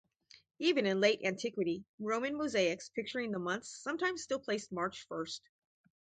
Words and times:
Even 0.57 0.87
in 0.87 0.99
late 0.99 1.19
antiquity, 1.23 1.85
Roman 1.99 2.35
mosaics 2.35 2.89
picturing 2.89 3.29
the 3.29 3.37
months 3.37 3.69
sometimes 3.69 4.23
still 4.23 4.39
placed 4.39 4.71
March 4.71 5.05
first. 5.07 5.43